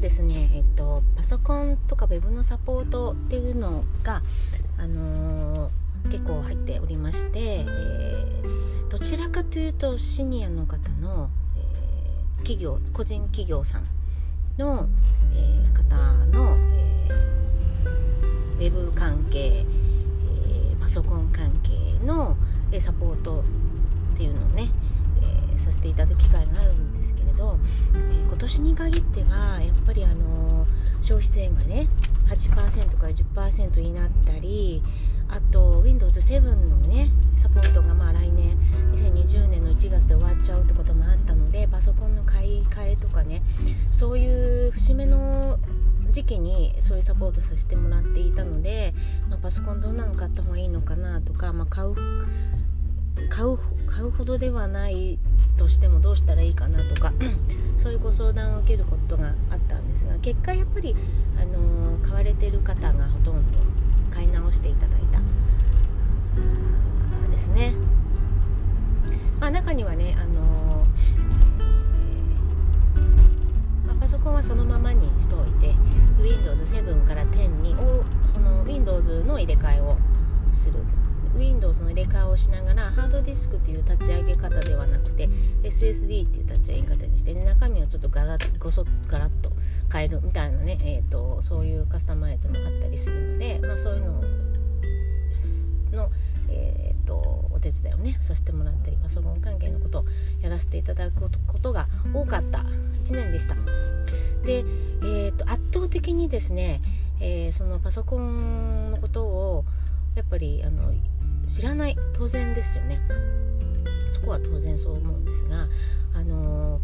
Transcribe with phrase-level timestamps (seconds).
[0.00, 4.22] ですね、えっと、パソコンとか web のサポートっていうのが、
[4.78, 13.82] あのー、結構入っておりまして、えー、どちらかというとシニアの方の、えー、企業個人企業さん
[14.58, 14.88] の、
[15.34, 16.56] え方の、
[18.58, 19.66] え web 関係、
[20.46, 22.36] えパソコン関係の
[22.72, 23.42] えサポート
[24.14, 24.70] っていうのをね、
[25.52, 27.58] えさせていただく機会があるんですけれど、
[28.40, 30.66] 年に限ってはやっぱりあの
[31.02, 31.88] 消費税がね
[32.28, 34.82] 8%から10%になったり
[35.28, 38.58] あと Windows7 のねサポートがまあ来年
[38.94, 43.42] 2020年の1月で終わっちゃうってこともあったのでパソコンの買い替えとかね
[43.90, 45.58] そういう節目の
[46.10, 48.94] 時期にそういうサポートさせてもらっていたので、
[49.28, 51.94] まあ、パソコンどんなの買った方がいいのかなとか、まあ、買う
[53.28, 55.18] 買う買うほどではない
[55.60, 57.12] としてもどうしたらいいかなとか
[57.76, 60.96] そういうご相談を受けることがあったんですが結果やっぱり、
[61.38, 63.58] あの、買われてる方がほとんど
[64.10, 65.20] 買い直していただいた
[67.30, 67.74] ですね。
[69.38, 70.86] まあ、中にはね、あの、
[73.86, 75.74] まあ、パソコンはそのままにしておいて
[76.22, 77.76] Windows7 から10に
[78.32, 79.98] その Windows の入れ替えを
[80.54, 80.78] する
[81.36, 85.28] Windows の入れ替えをしながらハードディスクという立ち上げ方ではなくて
[85.62, 89.52] SSD っていう立ち上げ方にして、ね、中身をちょっとガラごそガラッと
[89.92, 94.22] 変えるみたいなね、えーと、そういうカスタマイズもあったりするので、まあ、そういうの
[95.92, 96.10] の、
[96.48, 97.14] えーと、
[97.50, 100.04] お手伝いをねさせてもらったりパソコン関係のことを
[100.40, 102.58] やらせていただくことが多かった
[103.04, 103.54] 1年でした。
[104.44, 106.80] で、えーと圧倒的にですね、
[107.20, 109.64] えー、そのパソコンのことを
[110.14, 110.92] やっぱりあの
[111.46, 113.00] 知らない当然ですよね。
[114.12, 115.68] そこは当然そう思うんですが
[116.14, 116.80] あの、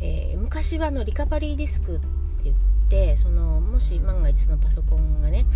[0.00, 2.06] えー、昔はのリカバリーディスクって
[2.44, 2.56] 言っ
[2.88, 5.46] てそのもし万が一そのパソコンがね、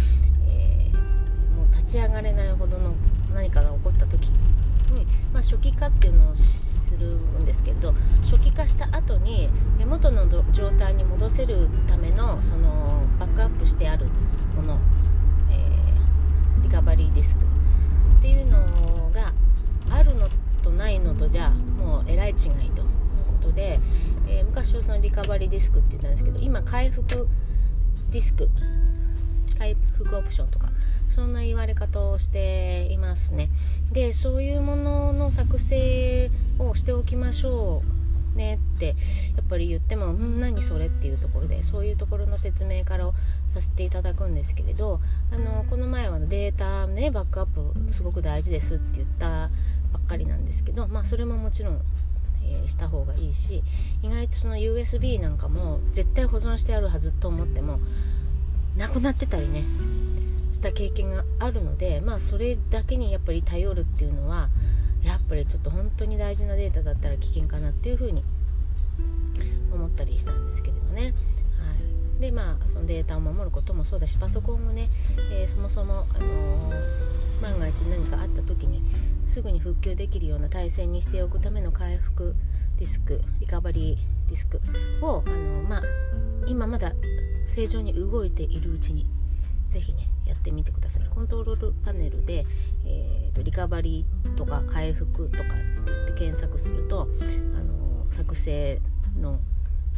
[0.46, 2.94] えー、もう立ち上がれないほどの
[3.34, 9.48] 何かが起こった時に、まあ、初期化っていうのをするんですけど初期化した後に
[9.86, 14.06] 元の状態に戻せるためのそのバックアップしてある
[14.56, 14.78] もの、
[15.50, 17.42] えー、リカバリーディスク
[18.18, 19.32] っていうのが
[19.90, 20.28] あるの
[20.62, 22.88] とないのとじゃもうえらい違いという
[23.26, 23.80] ことで、
[24.28, 27.28] えー、昔はそのリカバリーディスクって言ったんですけど今回復
[28.10, 28.48] ディスク
[29.58, 30.70] 回復オプションとか
[31.08, 33.50] そんな言われ方をしていますね。
[33.92, 37.99] でそういうものの作成をしておきましょう
[38.34, 38.94] ねってや
[39.42, 43.14] っぱり言っても「ん何それ?」っていうところでそういうところの説明からを
[43.48, 45.00] させていただくんですけれど
[45.32, 49.50] あのこの前はデータねバックアップすごく大事ですって言った
[49.92, 51.80] ばっかりなんですけどまあそれももちろん、
[52.66, 53.62] した方がいいし
[54.02, 57.78] 意外とその USB なんかも絶対保存してあるはずと思っても
[58.76, 59.64] なくなってたりね
[60.52, 64.48] した経験があるのでまあそれだけにやっぱり頼るっていうのは
[65.04, 68.22] やっぱりちょっと本当に大事なデータだったら危険かなっていうふうに
[69.72, 71.02] 思ったりしたんですけれどね。
[71.02, 71.08] は
[72.18, 74.90] い、でまあそのデータを守ることもそうだしパソコンをね、
[75.32, 78.82] えー、そもそも、あのー、万が一何かあった時に
[79.24, 82.34] すぐに復旧できるような体制にしておくための回復
[82.76, 84.60] ディスクリカバリーディスク
[85.02, 85.82] を、あのー、まあ、
[86.46, 86.92] 今まだ
[87.46, 89.06] 正常に動いているうちに
[89.70, 91.04] ぜひねやってみてください。
[91.08, 92.44] コントロールパネルで、
[92.84, 98.80] えーと、リカバリーとか回復とかって検索すると、あの作成
[99.18, 99.40] の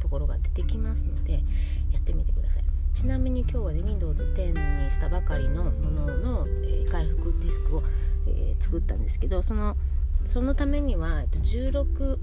[0.00, 1.42] ところが出てきますので
[1.90, 2.64] やってみてください。
[2.92, 7.82] ちなみに今日はね Windows 10にしたばかりのものの、えー、回復ディスクを、
[8.26, 9.76] えー、作ったんですけどその
[10.24, 12.18] そのためには、えっと、16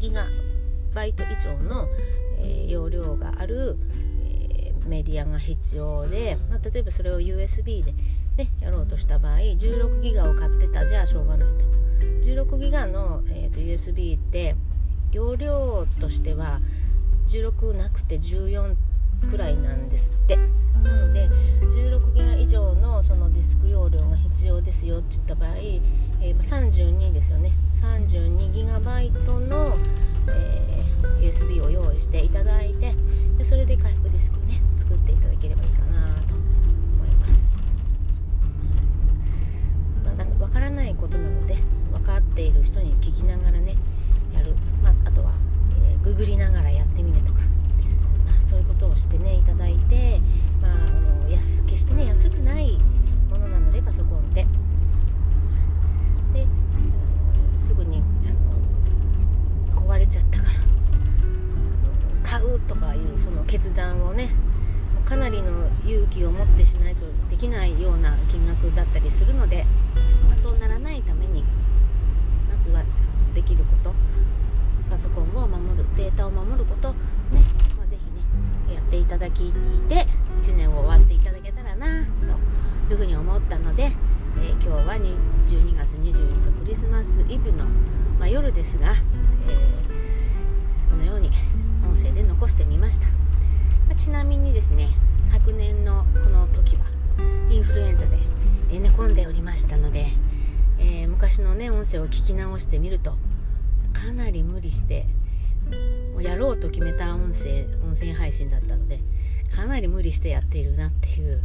[0.00, 0.26] ギガ
[0.94, 1.88] バイト以上の、
[2.38, 3.76] えー、容量がある、
[4.88, 7.92] メディアが必要で、まあ、例えばそれを USB で、
[8.36, 11.78] ね、やろうとした場合16ギガを買ってたじゃあしょうがないと。
[12.26, 14.56] 16ギガの、えーと、USB って
[15.12, 16.60] 容量としては
[17.28, 18.76] 16なくて14
[19.30, 20.36] くらいなんですって。
[20.82, 21.28] なので
[21.62, 27.52] 16ギガ以上のそのディスク容量が必要ですよって言った場合、えー、32ですよね。
[27.74, 29.47] 32ギガバイトの、
[31.38, 32.94] USB を用意していただいて
[33.36, 37.46] でそれで回復ディスクをね作っていただければいいかなと思います、
[40.04, 41.56] まあ、なんか分からないことなので
[41.92, 43.76] 分かっている人に聞きながらね
[44.34, 45.32] やる、まあ、あとは、
[45.90, 47.40] えー、ググりながらやってみるとか、
[48.26, 50.20] まあ、そういうことをしてねいただいて、
[50.60, 50.76] まあ、あ
[51.24, 52.78] の安決してね安くない
[53.30, 54.37] ものなのでパソコンで
[67.30, 69.66] できないような金額だったりするので、
[70.28, 71.44] まあ、そうならないために
[72.48, 72.82] まずは
[73.34, 73.94] できること
[74.90, 77.44] パソコンを守るデータを守ることね、
[77.76, 79.52] まあ、ぜひねやっていただき
[79.88, 80.06] て
[80.40, 82.06] 1年を終わっていただけたらな
[82.86, 87.64] というふうに思ったので、えー、今日は12月24日クリスマスイブの、
[88.18, 88.94] まあ、夜ですが、
[89.48, 91.30] えー、このように
[91.86, 94.88] 音声で残してみました、まあ、ちなみにですね
[95.30, 96.97] 昨年のこの時は
[97.50, 98.18] インフルエンザで
[98.70, 100.08] 寝込んでおりましたので、
[100.78, 103.12] えー、昔のね音声を聞き直してみると
[103.92, 105.06] かなり無理して
[106.12, 109.00] もうやろうと決めた音声音声配信だったので
[109.54, 111.40] かなり無理してやっているなっていう、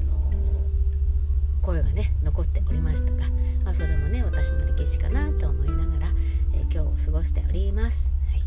[0.00, 3.28] あのー、声がね残っておりましたが、
[3.64, 6.12] まあ、それもね私の歴史かなと思いながら、
[6.54, 8.12] えー、今日を過ごしております。
[8.30, 8.42] はい、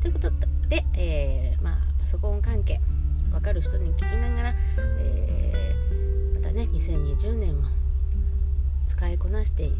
[0.00, 0.30] ということ
[0.68, 2.80] で、え、まあ、パソコン関係
[3.30, 4.54] 分かる人に聞きながら、
[4.98, 5.74] え
[6.34, 7.68] またね2020年も
[8.86, 9.70] 使いこなして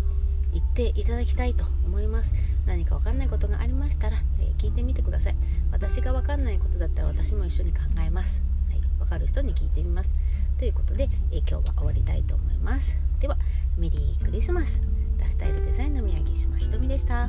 [0.53, 2.35] 言っていただきたいと思います。
[2.67, 5.37] 何か分かんないことがありましたら、えー、聞いてみてください。
[5.71, 10.13] 私が分かんないことだったら私も一緒に考えます、はい、分かる人に聞いてみます。
[10.59, 12.97] ということで、えー、今日は終わりたいと思います。
[13.21, 13.37] では
[13.77, 14.81] メリークリスマス。
[15.19, 17.29] ラスタイルデザインの宮城島ひとみでした。